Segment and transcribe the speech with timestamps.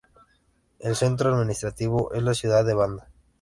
[0.79, 3.07] El centro administrativo es la ciudad de Banda.